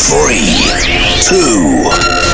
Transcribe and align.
Three, 0.00 0.46
two, 1.22 2.27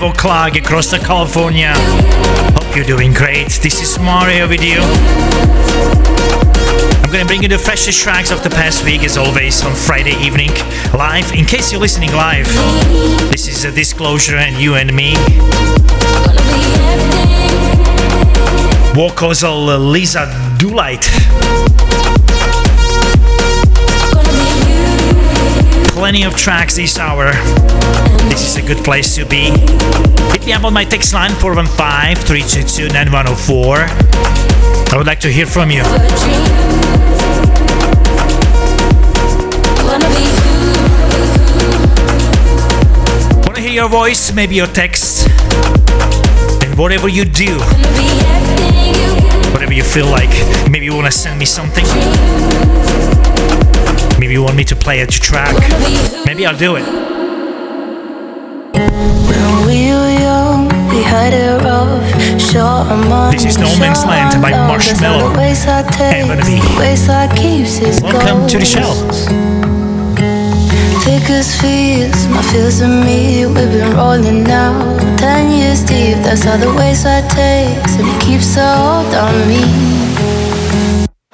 5 0.00 0.14
o'clock 0.14 0.56
across 0.56 0.90
the 0.90 0.96
California. 0.96 1.74
Hope 1.76 2.74
you're 2.74 2.86
doing 2.86 3.12
great. 3.12 3.48
This 3.60 3.82
is 3.82 3.98
Mario 3.98 4.48
with 4.48 4.64
you. 4.64 4.78
I'm 7.02 7.12
gonna 7.12 7.26
bring 7.26 7.42
you 7.42 7.50
the 7.50 7.58
freshest 7.58 8.00
tracks 8.00 8.30
of 8.30 8.42
the 8.42 8.48
past 8.48 8.82
week 8.82 9.04
as 9.04 9.18
always 9.18 9.62
on 9.62 9.74
Friday 9.74 10.14
evening, 10.24 10.52
live. 10.94 11.30
In 11.34 11.44
case 11.44 11.70
you're 11.70 11.82
listening 11.82 12.12
live, 12.12 12.46
this 13.28 13.46
is 13.46 13.66
a 13.66 13.72
disclosure 13.72 14.36
and 14.36 14.56
you 14.56 14.74
and 14.74 14.90
me. 14.96 15.16
Vocals 18.94 19.44
uh, 19.44 19.76
Lisa 19.76 20.24
Doolittle. 20.58 21.12
Plenty 25.92 26.24
of 26.24 26.34
tracks 26.36 26.76
this 26.76 26.98
hour. 26.98 27.32
This 28.28 28.42
is 28.46 28.56
a 28.56 28.62
good 28.62 28.84
place 28.84 29.14
to 29.16 29.24
be. 29.24 29.50
Hit 30.32 30.44
me 30.46 30.52
up 30.52 30.64
on 30.64 30.72
my 30.72 30.84
text 30.84 31.14
line 31.14 31.30
415 31.30 32.16
322 32.26 32.88
9104. 32.92 33.76
I 34.92 34.96
would 34.96 35.06
like 35.06 35.20
to 35.20 35.28
hear 35.28 35.46
from 35.46 35.70
you. 35.70 35.82
Want 43.44 43.56
to 43.56 43.60
hear 43.62 43.72
your 43.72 43.88
voice, 43.88 44.32
maybe 44.32 44.54
your 44.56 44.66
text, 44.66 45.28
and 46.62 46.76
whatever 46.76 47.08
you 47.08 47.24
do, 47.24 47.58
whatever 49.52 49.72
you 49.72 49.84
feel 49.84 50.06
like. 50.06 50.30
Maybe 50.70 50.84
you 50.84 50.94
want 50.94 51.06
to 51.06 51.12
send 51.12 51.38
me 51.38 51.44
something. 51.44 51.84
Maybe 54.18 54.32
you 54.34 54.42
want 54.42 54.56
me 54.56 54.64
to 54.64 54.76
play 54.76 55.00
a 55.00 55.06
track. 55.06 55.54
Maybe 56.26 56.44
I'll 56.46 56.56
do 56.56 56.76
it. 56.76 56.99
This 63.30 63.56
is 63.56 63.58
No 63.58 63.68
Man's 63.78 64.04
Land 64.04 64.42
by 64.42 64.52
Marshmello 64.52 65.32
and 65.32 65.94
Vanity. 65.96 66.60
Welcome 68.02 68.46
to 68.48 68.58
the 68.58 68.64
show. 68.64 68.92
Thick 71.04 71.28
fears, 71.60 72.26
my 72.28 72.42
fears 72.42 72.80
and 72.80 73.04
me, 73.04 73.46
we've 73.46 73.70
been 73.72 73.96
rolling 73.96 74.44
now. 74.44 74.72
Ten 75.16 75.50
years 75.50 75.82
deep, 75.82 76.18
that's 76.24 76.44
how 76.44 76.56
the 76.56 76.72
wayside 76.74 77.30
takes, 77.30 77.96
and 77.96 78.06
it 78.06 78.20
keeps 78.20 78.56
a 78.56 78.76
hold 78.76 79.14
on 79.14 79.34
me. 79.48 79.62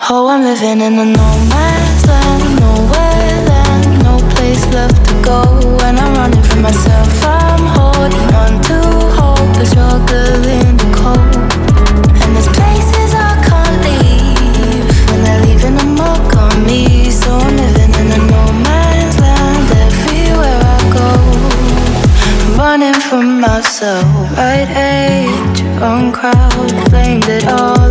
Oh, 0.08 0.28
I'm 0.28 0.42
living 0.42 0.80
in 0.80 0.98
a 0.98 1.04
no 1.04 1.28
man's 1.50 2.06
land, 2.06 2.60
nowhere 2.60 3.42
land, 3.50 4.02
no 4.04 4.18
place 4.34 4.64
left 4.72 5.04
to 5.08 5.14
go. 5.22 5.42
And 5.82 5.98
I'm 5.98 6.14
running 6.14 6.42
from 6.44 6.62
myself, 6.62 7.24
I'm 7.24 7.35
myself, 23.76 24.04
right 24.36 24.68
age, 24.70 25.62
wrong 25.80 26.12
crowd. 26.12 26.90
Blamed 26.90 27.28
it 27.28 27.46
all 27.48 27.85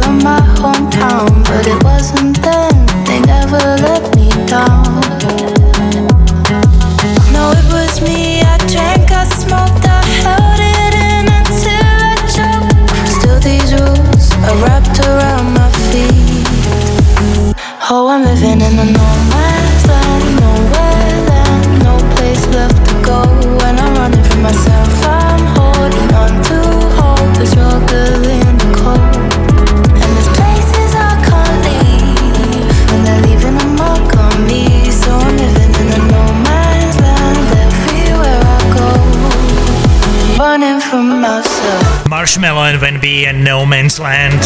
Marshmello 42.45 42.69
and 42.69 42.80
Van 42.80 43.01
B 43.01 43.25
and 43.25 43.44
No 43.44 43.65
Man's 43.65 44.00
Land. 44.00 44.44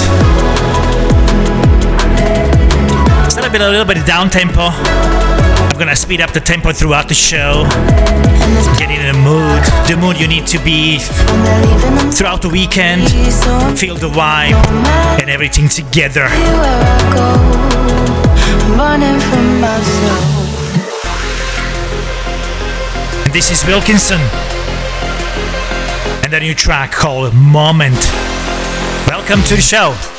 Still 3.29 3.43
a 3.43 3.49
bit, 3.49 3.61
a 3.61 3.69
little 3.69 3.85
bit 3.85 4.05
down 4.05 4.29
tempo. 4.29 4.69
I'm 4.69 5.77
gonna 5.77 5.95
speed 5.95 6.21
up 6.21 6.31
the 6.31 6.39
tempo 6.39 6.71
throughout 6.71 7.09
the 7.09 7.13
show. 7.13 7.65
Get 8.77 8.89
in 8.89 9.05
the 9.05 9.19
mood, 9.21 9.63
the 9.87 9.97
mood 9.99 10.19
you 10.19 10.27
need 10.27 10.47
to 10.47 10.59
be 10.63 10.99
throughout 12.11 12.41
the 12.41 12.49
weekend. 12.49 13.03
Feel 13.77 13.95
the 13.95 14.09
vibe 14.09 14.55
and 15.19 15.29
everything 15.29 15.67
together. 15.67 16.27
This 23.33 23.51
is 23.51 23.65
Wilkinson 23.67 24.58
and 26.33 26.43
a 26.43 26.45
new 26.45 26.53
track 26.53 26.91
called 26.91 27.33
Moment. 27.33 27.97
Welcome 29.07 29.41
to 29.43 29.55
the 29.55 29.61
show. 29.61 30.18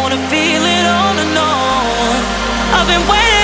wanna 0.00 0.16
feel 0.30 0.64
it 0.64 0.86
on 0.86 1.18
and 1.18 1.36
on. 1.36 2.20
I've 2.74 2.88
been 2.88 3.06
waiting. 3.06 3.39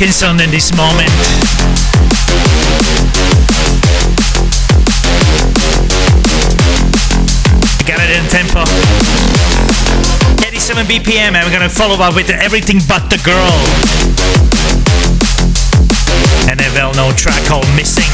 Wilkinson 0.00 0.40
in 0.40 0.50
this 0.50 0.74
moment. 0.74 1.10
Got 7.84 8.00
it 8.00 8.16
in 8.16 8.24
tempo. 8.30 8.64
87 10.42 10.86
BPM, 10.86 11.34
and 11.34 11.44
we're 11.44 11.52
gonna 11.52 11.68
follow 11.68 12.02
up 12.02 12.14
with 12.14 12.30
everything 12.30 12.80
but 12.88 13.10
the 13.10 13.20
girl. 13.26 13.52
And 16.48 16.58
a 16.58 16.72
well 16.72 16.94
known 16.94 17.14
track 17.14 17.44
called 17.44 17.68
Missing. 17.76 18.08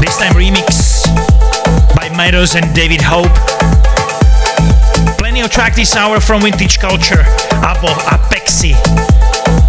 This 0.00 0.16
time 0.18 0.32
remix 0.32 1.06
by 1.94 2.08
Myros 2.08 2.60
and 2.60 2.74
David 2.74 3.00
Hope 3.02 3.49
new 5.42 5.48
track 5.48 5.74
this 5.74 5.96
hour 5.96 6.20
from 6.20 6.42
Vintage 6.42 6.78
Culture, 6.78 7.22
Abo, 7.64 7.88
Apexi, 8.12 8.72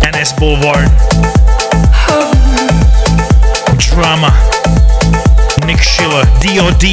NS 0.04 0.34
Boulevard. 0.34 0.90
Drama, 3.80 4.32
Nick 5.66 5.80
Schiller, 5.80 6.24
DOD, 6.42 6.84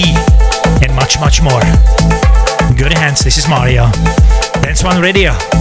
and 0.83 0.95
much, 0.95 1.19
much 1.19 1.43
more. 1.43 1.61
Good 2.77 2.93
hands, 2.93 3.25
this 3.25 3.37
is 3.37 3.49
Mario. 3.49 3.91
Dance 4.63 4.85
One 4.85 5.01
Radio. 5.03 5.58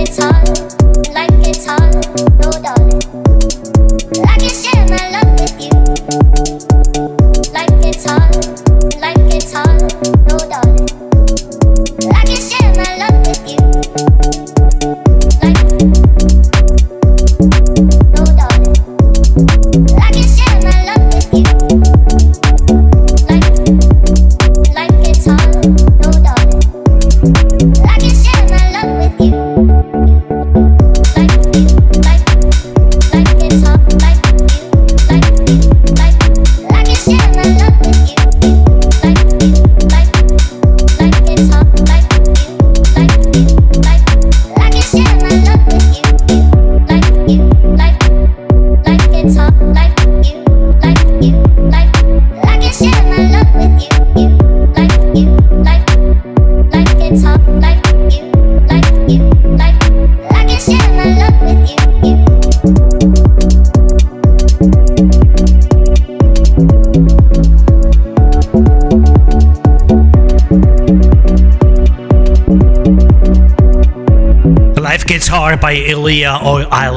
Like 0.00 0.08
it's 0.08 0.24
hot, 0.24 1.12
like 1.12 1.30
it's 1.46 1.66
hot. 1.66 2.40
no 2.40 2.50
doubt. 2.62 2.79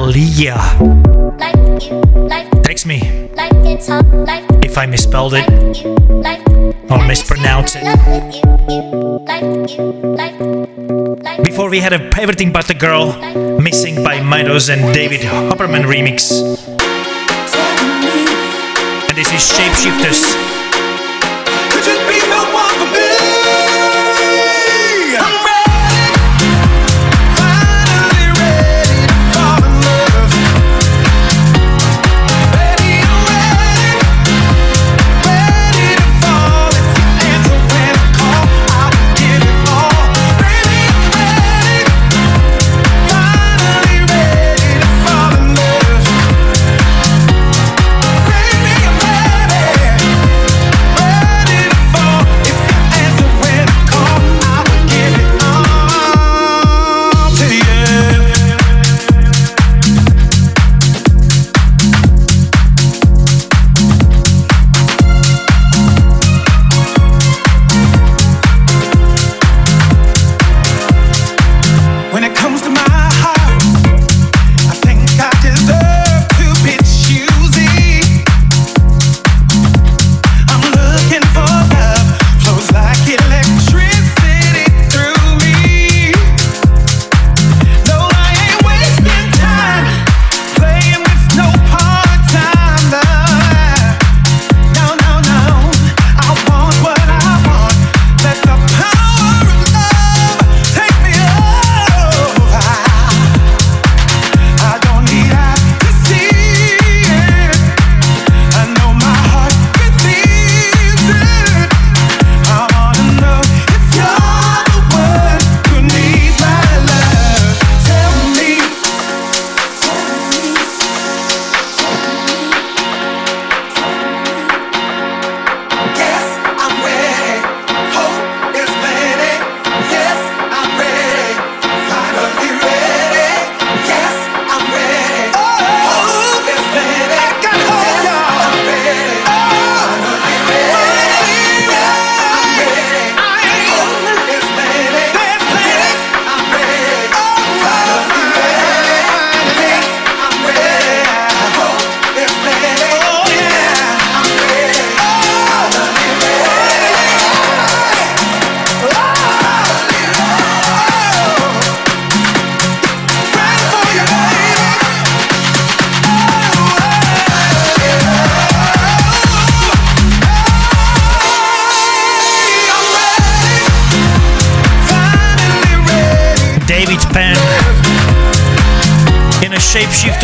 Leah. 0.04 0.60
Text 2.62 2.86
me 2.86 3.00
if 4.62 4.76
I 4.76 4.86
misspelled 4.86 5.34
it 5.34 5.48
or 6.90 7.06
mispronounce 7.06 7.76
it. 7.76 7.84
Before 11.42 11.70
we 11.70 11.80
had 11.80 11.92
a 11.92 12.00
everything 12.20 12.52
but 12.52 12.66
the 12.68 12.74
girl, 12.74 13.16
missing 13.58 14.02
by 14.04 14.18
Midos 14.20 14.68
and 14.68 14.92
David 14.92 15.20
Hopperman 15.20 15.84
remix. 15.84 16.30
And 19.08 19.16
this 19.16 19.32
is 19.32 19.40
Shapeshifters. 19.40 20.63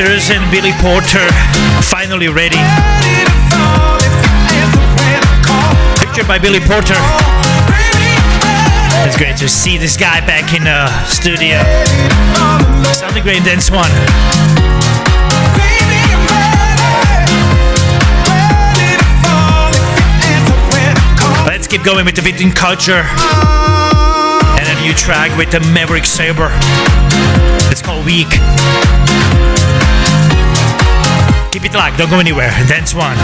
Sisters 0.00 0.30
and 0.30 0.50
Billy 0.50 0.72
Porter 0.80 1.28
finally 1.82 2.28
ready. 2.28 2.56
Picture 6.00 6.24
by 6.26 6.38
Billy 6.40 6.58
Porter. 6.58 6.96
It's 9.04 9.18
great 9.18 9.36
to 9.36 9.46
see 9.46 9.76
this 9.76 9.98
guy 9.98 10.24
back 10.24 10.54
in 10.54 10.64
the 10.64 10.88
studio. 11.04 11.60
Sounded 12.94 13.22
great, 13.22 13.44
Dance 13.44 13.70
One. 13.70 13.90
Let's 21.46 21.66
keep 21.66 21.84
going 21.84 22.06
with 22.06 22.16
the 22.16 22.22
vintage 22.22 22.54
culture. 22.54 23.04
New 24.80 24.94
track 24.94 25.36
with 25.36 25.50
the 25.50 25.60
Maverick 25.74 26.06
Sabre. 26.06 26.48
It's 27.70 27.82
called 27.82 28.06
Weak. 28.06 28.28
Keep 31.52 31.64
it 31.64 31.74
locked, 31.74 31.98
don't 31.98 32.08
go 32.08 32.18
anywhere. 32.18 32.50
Dance 32.66 32.94
one. 32.94 33.16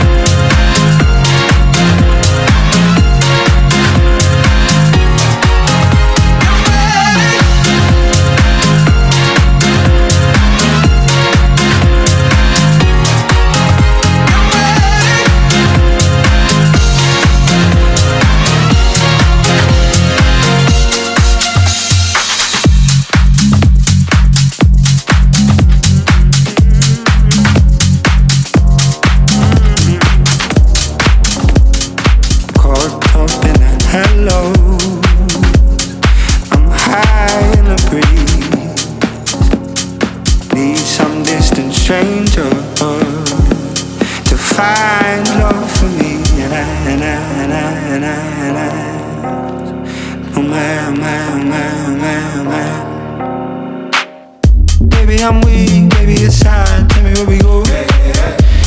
Baby, 55.16 55.24
I'm 55.24 55.40
weak, 55.40 55.88
baby, 55.94 56.12
it's 56.24 56.40
time. 56.40 56.88
Tell 56.88 57.02
me 57.02 57.14
where 57.14 57.26
we 57.26 57.38
go. 57.38 57.62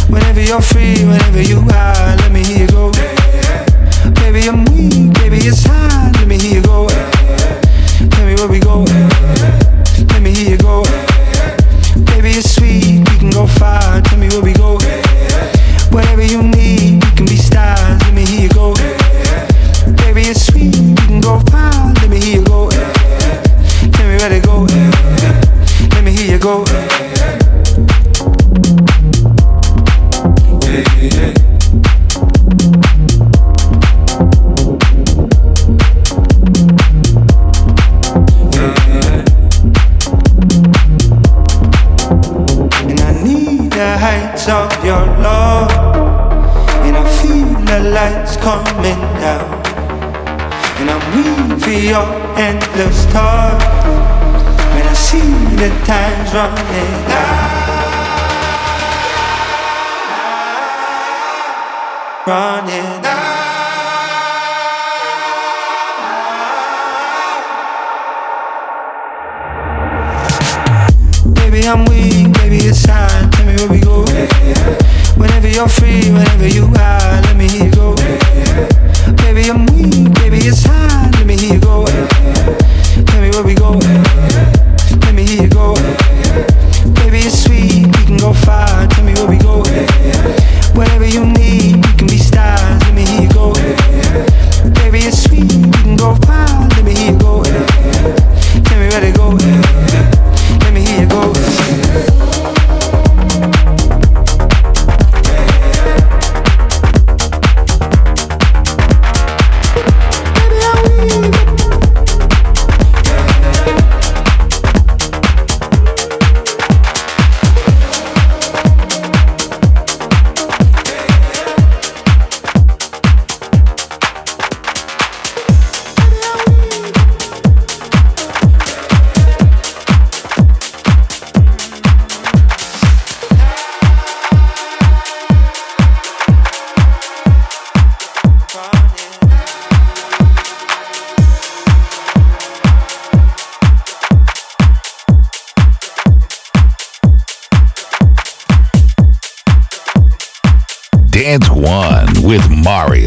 Whenever 0.07 0.41
you're 0.41 0.59
free, 0.59 1.05
whenever 1.05 1.43
you 1.43 1.59
out. 1.69 1.78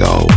Go. 0.02 0.32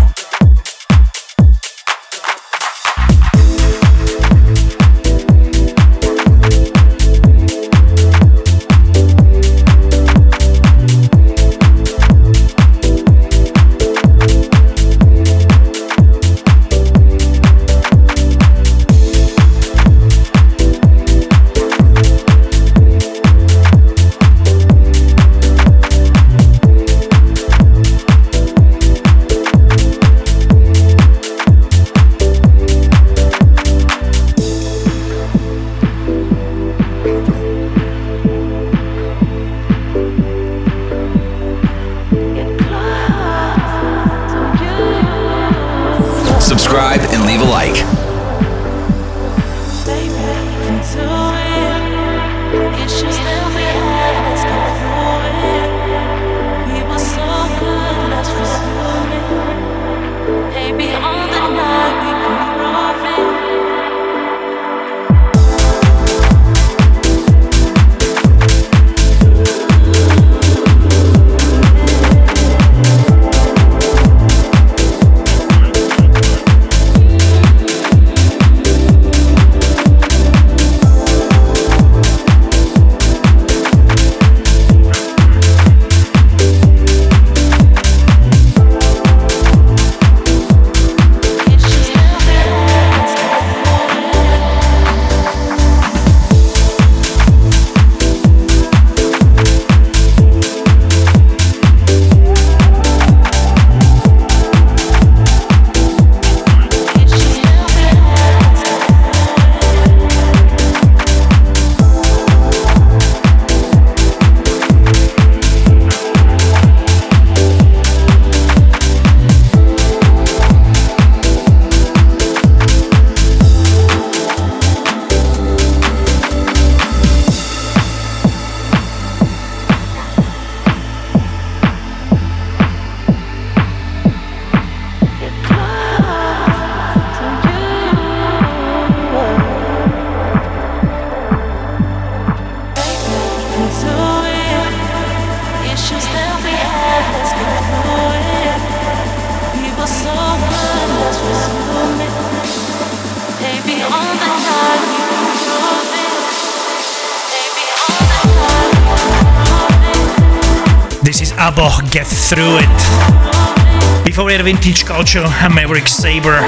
get 161.96 162.08
through 162.08 162.58
it. 162.60 164.04
Before 164.04 164.26
we 164.26 164.34
that, 164.34 164.44
Vintage 164.44 164.84
Culture, 164.84 165.24
a 165.24 165.50
Maverick 165.50 165.88
Sabre, 165.88 166.44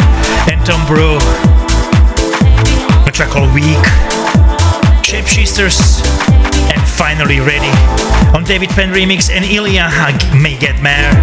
and 0.52 0.60
Tom 0.68 0.86
Brew. 0.86 1.16
A 3.08 3.12
track 3.16 3.30
called 3.30 3.54
Weak, 3.54 3.80
Shapeshifters, 5.08 6.04
and 6.68 6.82
finally 6.84 7.40
Ready. 7.40 7.72
On 8.36 8.44
David 8.44 8.72
Penn 8.72 8.92
Remix 8.92 9.32
and 9.32 9.46
Ilya 9.46 9.88
May 10.36 10.58
Get 10.58 10.84
Mare. 10.84 11.16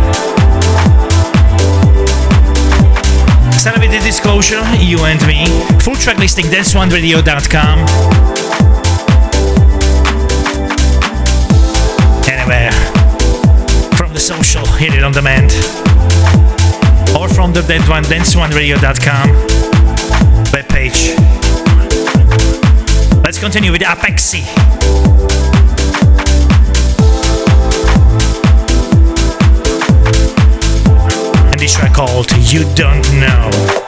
the 3.93 4.01
Disclosure, 4.03 4.65
you 4.81 5.05
and 5.05 5.21
me. 5.27 5.45
Full 5.81 5.97
track 5.97 6.17
listing 6.17 6.47
dance1radio.com. 6.47 8.24
social, 14.25 14.65
hit 14.77 14.95
it 14.95 15.05
on 15.05 15.13
demand. 15.13 15.51
Or 17.15 17.29
from 17.29 17.53
the 17.53 17.63
Dead 17.69 17.87
One, 17.87 18.03
danceoneradio.com 18.05 19.29
webpage. 20.51 21.15
Let's 23.23 23.39
continue 23.39 23.71
with 23.71 23.83
Apexi. 23.83 24.45
And 31.51 31.61
this 31.61 31.75
track 31.75 31.93
called 31.93 32.31
You 32.51 32.65
Don't 32.75 33.05
Know. 33.21 33.84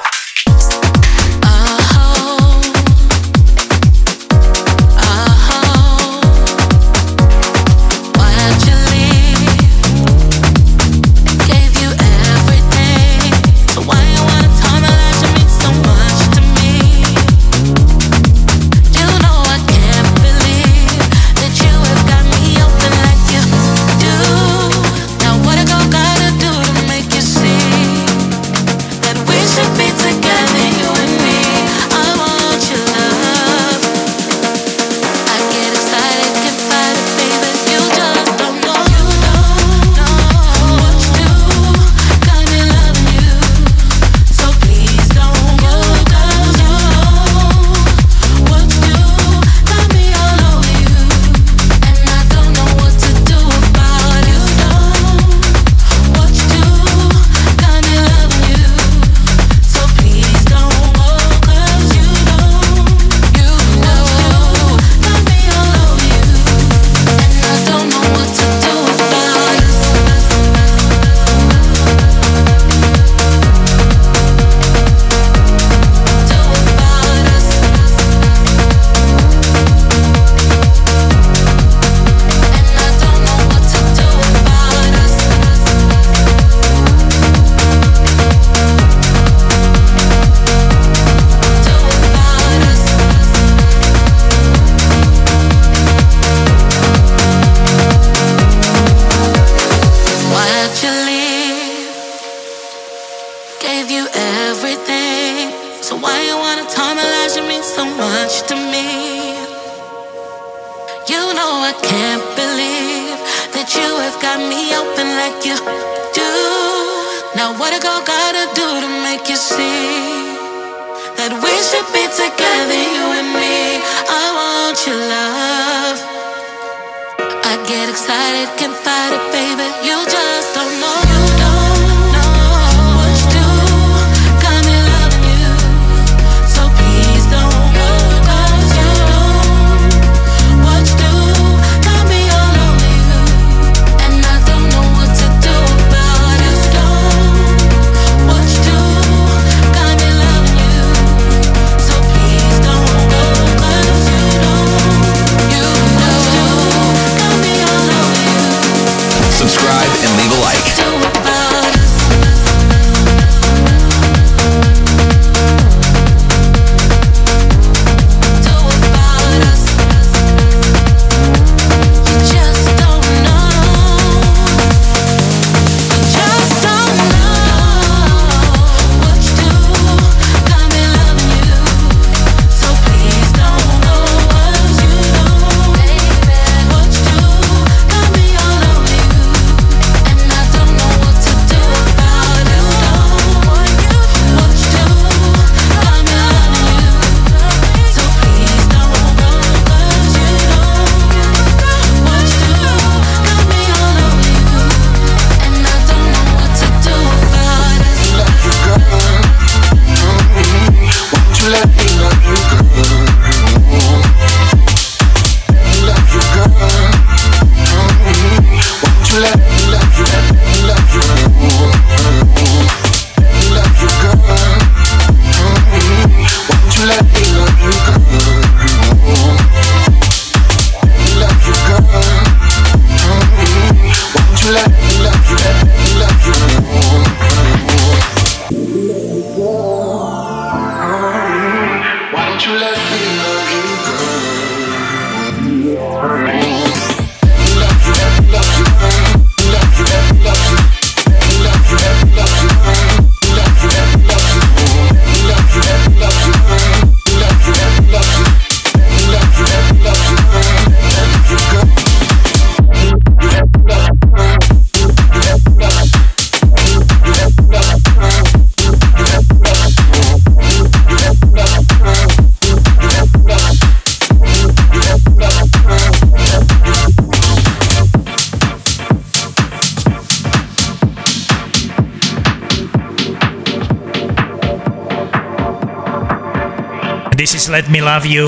Let 287.56 287.70
Me 287.70 287.80
Love 287.80 288.04
You. 288.04 288.26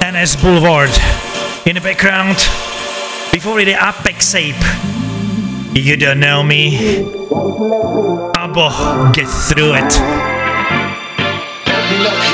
NS 0.00 0.36
Boulevard. 0.36 0.88
In 1.66 1.74
the 1.74 1.82
background, 1.82 2.36
before 3.30 3.62
the 3.62 3.74
Apex 3.74 4.34
Ape. 4.34 4.56
You 5.74 5.94
don't 5.98 6.20
know 6.20 6.42
me. 6.42 7.04
Abo, 8.34 9.12
get 9.12 9.28
through 9.28 9.74
it. 9.74 9.92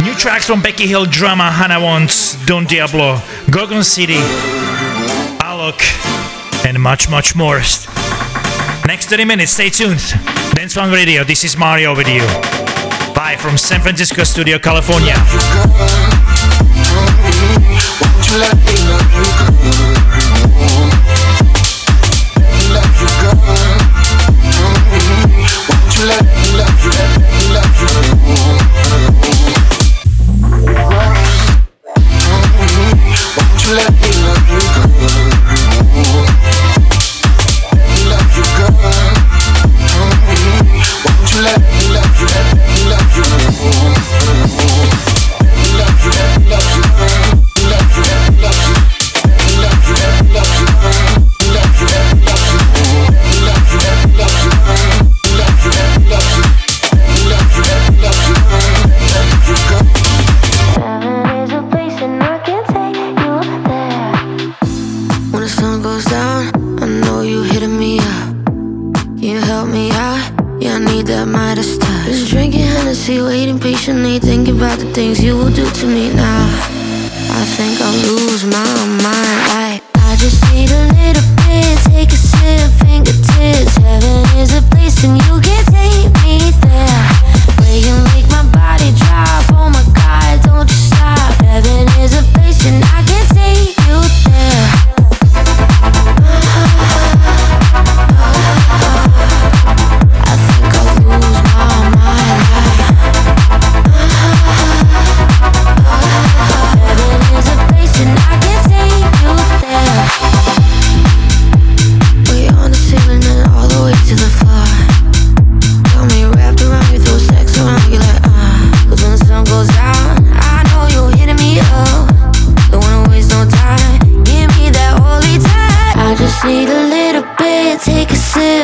New 0.05 0.15
tracks 0.15 0.47
from 0.47 0.63
Becky 0.63 0.87
Hill, 0.87 1.07
Drama, 1.07 1.51
Hannah 1.51 1.81
Wants, 1.81 2.37
Don 2.47 2.67
Diablo, 2.67 3.21
Gorgon 3.51 3.83
City, 3.83 4.23
Alok, 5.43 5.83
and 6.65 6.81
much, 6.81 7.11
much 7.11 7.35
more. 7.35 7.57
Next 8.87 9.07
30 9.07 9.25
minutes, 9.25 9.51
stay 9.51 9.71
tuned. 9.71 9.99
Dance 10.55 10.77
One 10.77 10.93
Radio, 10.93 11.25
this 11.25 11.43
is 11.43 11.57
Mario 11.57 11.97
with 11.97 12.07
you. 12.07 12.60
Bye 13.31 13.37
from 13.37 13.57
San 13.57 13.81
Francisco 13.81 14.25
Studio, 14.25 14.59
California. 14.59 15.15
Heaven 34.61 34.90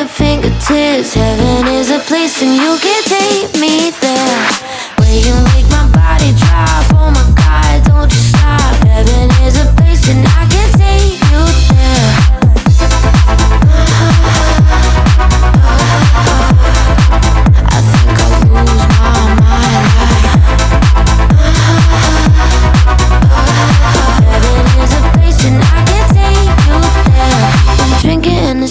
fingertips. 0.07 1.13
Heaven 1.13 1.67
is 1.67 1.91
a 1.91 1.99
place 1.99 2.41
and 2.41 2.55
you 2.55 2.77
can 2.79 3.03
take 3.03 3.53
me 3.59 3.91
there. 3.99 4.49
Where 4.97 5.19
you 5.19 5.35
make 5.53 5.67
my 5.69 5.85
body 5.91 6.31
drop. 6.39 6.85
Oh 6.95 7.11
my 7.11 7.27
God, 7.35 7.83
don't 7.85 8.11
you 8.11 8.23
stop. 8.31 8.75
Heaven 8.87 9.29
is 9.45 9.57
a 9.59 9.71
place 9.75 10.07
and 10.09 10.25
I 10.25 10.46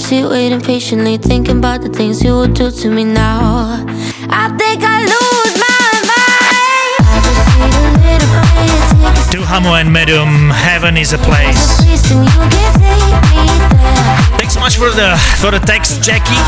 Hennessy, 0.08 0.28
waiting 0.28 0.60
patiently, 0.60 1.16
thinking 1.16 1.58
about 1.58 1.80
the 1.80 1.88
things 1.88 2.22
you 2.22 2.30
will 2.30 2.46
do 2.46 2.70
to 2.70 2.90
me 2.90 3.02
now. 3.02 3.84
I 4.30 4.54
think 4.56 4.84
I 4.84 5.02
lose 5.02 5.54
my 5.58 5.82
mind. 6.06 6.94
I 7.02 7.18
just 7.26 7.42
need 7.58 7.74
a 7.74 7.90
little 8.06 8.30
bit, 8.38 8.70
take 9.02 9.42
a 9.42 9.42
Duhamo 9.42 9.74
and 9.80 9.90
Medum, 9.90 10.52
Heaven 10.54 10.96
is 10.96 11.12
a 11.12 11.18
place. 11.18 11.82
place 11.82 12.10
and 12.12 12.24
you 12.24 12.30
can 12.30 12.50
take 12.78 13.18
me 13.34 13.50
there. 13.74 14.38
Thanks 14.38 14.54
so 14.54 14.60
much 14.60 14.76
for 14.76 14.90
the 14.90 15.16
for 15.42 15.50
the 15.50 15.58
text, 15.58 16.00
Jackie. 16.04 16.38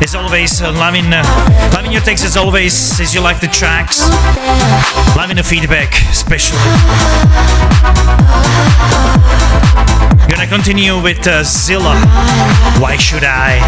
As 0.00 0.14
always, 0.14 0.62
uh, 0.62 0.70
loving 0.70 1.12
uh, 1.12 1.24
loving 1.74 1.90
your 1.90 2.02
text 2.02 2.24
as 2.24 2.36
always. 2.36 3.00
As 3.00 3.12
you 3.12 3.20
like 3.20 3.40
the 3.40 3.48
tracks, 3.48 4.06
loving 5.16 5.36
the 5.36 5.42
feedback, 5.42 5.90
especially. 6.08 6.60
Gonna 10.28 10.46
continue 10.46 11.00
with 11.00 11.26
uh, 11.26 11.42
Zilla. 11.44 11.94
Why 12.80 12.96
should 12.96 13.24
I? 13.24 13.60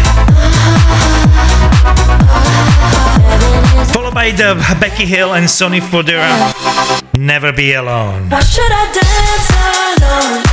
Followed 3.93 4.13
by 4.13 4.31
the 4.31 4.55
Becky 4.79 5.05
Hill 5.05 5.33
and 5.33 5.49
Sonny 5.49 5.79
Fodera. 5.79 6.53
Never 7.13 7.51
be 7.51 7.73
alone. 7.73 8.29
Why 8.29 8.39
should 8.41 8.71
I 8.71 8.85
dance 8.91 9.49
alone? 10.01 10.44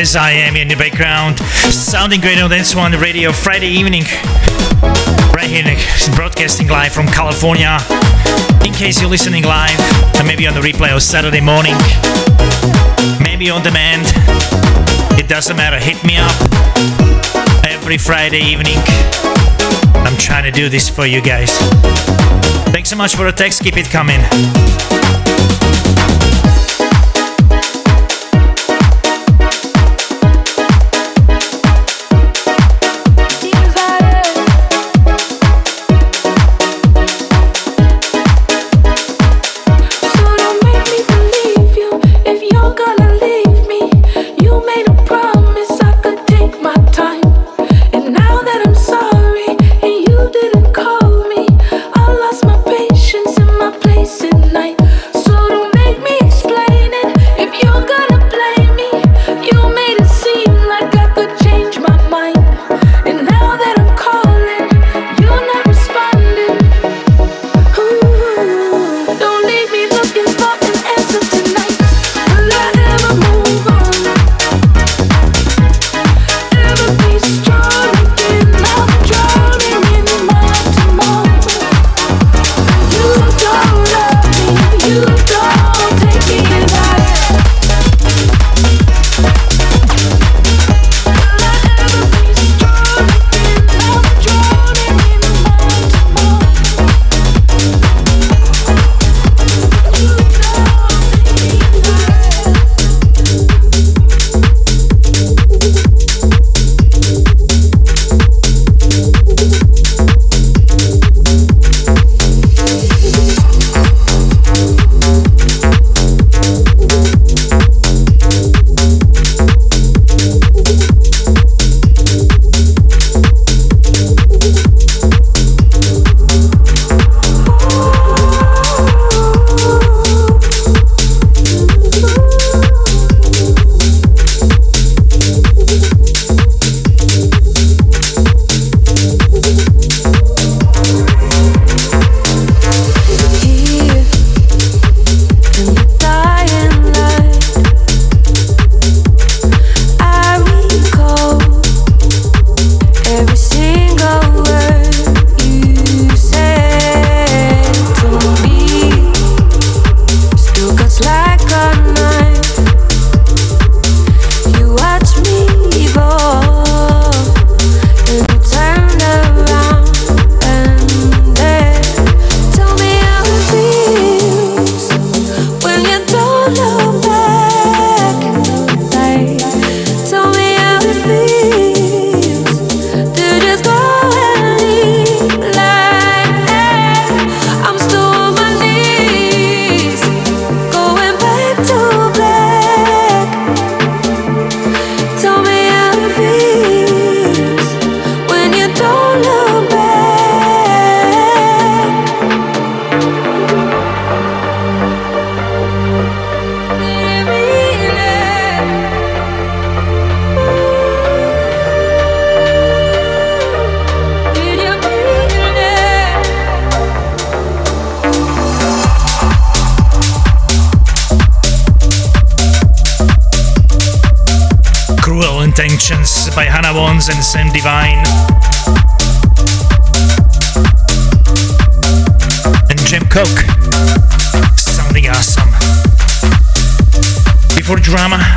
As 0.00 0.16
I 0.16 0.30
am 0.30 0.56
in 0.56 0.66
the 0.66 0.76
background. 0.76 1.38
Sounding 1.68 2.22
great 2.22 2.40
on 2.40 2.48
this 2.48 2.74
One 2.74 2.90
the 2.90 2.98
Radio 2.98 3.32
Friday 3.32 3.68
evening. 3.68 4.04
Right 5.28 5.44
here, 5.44 5.62
broadcasting 6.16 6.68
live 6.68 6.92
from 6.92 7.06
California. 7.06 7.76
In 8.64 8.72
case 8.72 8.98
you're 8.98 9.10
listening 9.10 9.44
live, 9.44 9.78
and 10.16 10.26
maybe 10.26 10.46
on 10.46 10.54
the 10.54 10.60
replay 10.60 10.96
or 10.96 11.00
Saturday 11.00 11.42
morning, 11.42 11.74
maybe 13.20 13.50
on 13.50 13.62
demand, 13.62 14.06
it 15.20 15.28
doesn't 15.28 15.56
matter. 15.56 15.78
Hit 15.78 16.02
me 16.02 16.16
up 16.16 16.32
every 17.66 17.98
Friday 17.98 18.40
evening. 18.40 18.78
I'm 20.00 20.16
trying 20.16 20.44
to 20.44 20.50
do 20.50 20.70
this 20.70 20.88
for 20.88 21.04
you 21.04 21.20
guys. 21.20 21.52
Thanks 22.72 22.88
so 22.88 22.96
much 22.96 23.14
for 23.14 23.24
the 23.24 23.32
text. 23.32 23.62
Keep 23.62 23.76
it 23.76 23.90
coming. 23.90 24.20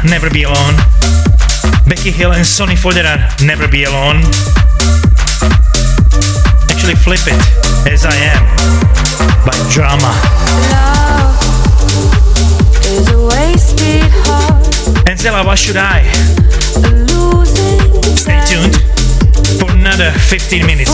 Never 0.06 0.30
Be 0.30 0.43
Alone. 0.43 0.76
Becky 1.88 2.12
Hill 2.12 2.34
and 2.34 2.45
Sonny 2.45 2.76
Fodera, 2.76 3.18
Never 3.45 3.68
Be 3.68 3.86
Alone. 3.86 4.18
Actually, 6.70 6.95
flip 6.95 7.22
it, 7.26 7.39
As 7.89 8.06
I 8.06 8.14
Am, 8.16 8.43
by 9.45 9.56
Drama. 9.72 10.12
And 15.08 15.20
Zella, 15.20 15.45
what 15.45 15.58
should 15.58 15.78
I? 15.78 16.04
Stay 18.16 18.41
tuned 18.45 18.76
for 19.60 19.72
another 19.72 20.12
15 20.12 20.66
minutes. 20.66 20.91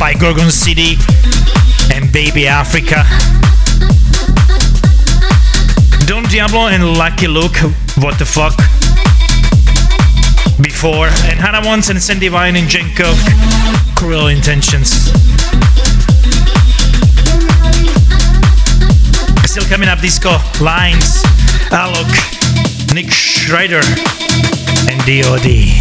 by 0.00 0.14
Gorgon 0.14 0.50
City 0.50 0.96
and 1.94 2.10
Baby 2.10 2.48
Africa. 2.48 3.04
Don 6.06 6.24
Diablo 6.24 6.68
and 6.68 6.96
Lucky 6.96 7.28
Luke, 7.28 7.56
what 7.98 8.18
the 8.18 8.24
fuck? 8.24 8.56
Before, 10.62 11.08
and 11.28 11.38
Hannah 11.38 11.60
Wants 11.66 11.90
and 11.90 12.00
Sandy 12.00 12.28
Vine 12.28 12.56
and 12.56 12.66
Jenko, 12.66 13.12
Cruel 13.94 14.28
Intentions. 14.28 14.88
Still 19.44 19.68
coming 19.68 19.90
up 19.90 20.00
disco, 20.00 20.30
Lines, 20.62 21.22
Alok, 21.68 22.94
Nick 22.94 23.10
Schrader 23.10 23.82
and 24.88 24.98
DOD. 25.04 25.79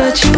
But 0.00 0.24
you 0.24 0.29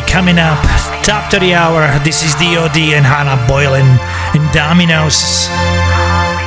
coming 0.00 0.38
up. 0.38 0.58
Top 1.04 1.30
30 1.30 1.54
hour. 1.54 1.86
This 2.02 2.22
is 2.22 2.34
DOD 2.34 2.96
and 2.96 3.04
Hannah 3.06 3.38
Boleyn 3.46 3.86
in 4.34 4.42
Dominoes. 4.50 5.48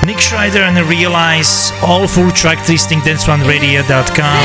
Nick 0.03 0.19
Schreider 0.19 0.63
and 0.63 0.77
Realize. 0.89 1.71
All 1.83 2.07
full 2.07 2.31
track 2.31 2.67
listing 2.67 2.99
danceoneradio.com. 2.99 4.43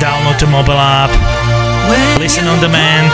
Download 0.00 0.38
the 0.40 0.46
mobile 0.46 0.76
app. 0.76 1.12
Listen 2.18 2.44
on 2.46 2.60
demand 2.60 3.12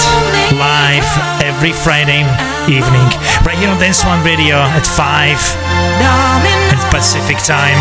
live 0.59 1.07
every 1.45 1.73
Friday 1.73 2.27
evening 2.67 3.07
right 3.47 3.59
here 3.59 3.69
on 3.69 3.79
Dance 3.79 4.05
One 4.05 4.25
Radio 4.25 4.57
at 4.57 4.87
5 4.87 5.39
at 6.75 6.91
Pacific 6.91 7.39
time. 7.39 7.79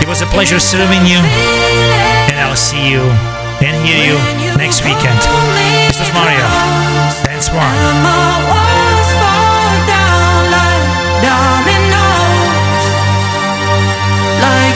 It 0.00 0.08
was 0.08 0.22
a 0.22 0.26
pleasure 0.26 0.60
serving 0.60 1.06
you, 1.06 1.18
and 1.18 2.38
I'll 2.38 2.56
see 2.56 2.90
you 2.90 3.41
and 3.64 3.86
hear 3.86 3.98
you 4.02 4.18
next 4.58 4.82
weekend. 4.84 5.18
This 5.88 5.98
was 5.98 6.12
Mario. 6.12 6.46
Dance 7.22 7.48
One. 7.50 7.78
Like 14.42 14.71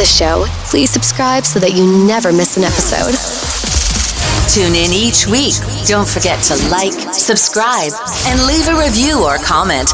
the 0.00 0.06
show, 0.06 0.46
please 0.64 0.88
subscribe 0.88 1.44
so 1.44 1.60
that 1.60 1.74
you 1.74 1.84
never 2.06 2.32
miss 2.32 2.56
an 2.56 2.64
episode. 2.64 3.12
Tune 4.48 4.74
in 4.74 4.96
each 4.96 5.26
week. 5.28 5.52
Don't 5.84 6.08
forget 6.08 6.42
to 6.44 6.56
like, 6.72 6.96
subscribe, 7.12 7.92
and 8.24 8.40
leave 8.48 8.66
a 8.68 8.80
review 8.80 9.22
or 9.22 9.36
comment. 9.44 9.92